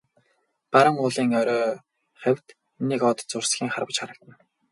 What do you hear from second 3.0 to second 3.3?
од